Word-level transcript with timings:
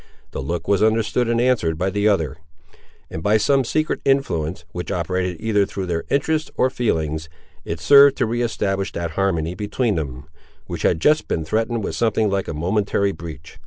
The 0.31 0.41
look 0.41 0.67
was 0.67 0.81
understood 0.81 1.29
and 1.29 1.39
answered 1.39 1.77
by 1.77 1.91
the 1.91 2.07
other; 2.07 2.37
and 3.11 3.21
by 3.21 3.37
some 3.37 3.63
secret 3.63 4.01
influence, 4.03 4.65
which 4.71 4.91
operated 4.91 5.37
either 5.39 5.63
through 5.67 5.85
their 5.85 6.05
interests 6.09 6.49
or 6.55 6.71
feelings, 6.71 7.29
it 7.65 7.79
served 7.79 8.17
to 8.17 8.25
re 8.25 8.41
establish 8.41 8.91
that 8.93 9.11
harmony 9.11 9.53
between 9.53 9.93
them, 9.97 10.25
which 10.65 10.81
had 10.81 10.99
just 11.01 11.27
been 11.27 11.45
threatened 11.45 11.83
with 11.83 11.93
something 11.95 12.31
like 12.31 12.47
a 12.47 12.53
momentary 12.55 13.11
breach. 13.11 13.59